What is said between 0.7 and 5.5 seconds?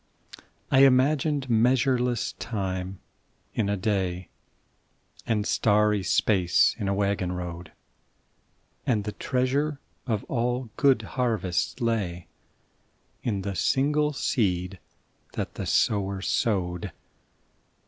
I imagined measureless time in a day, And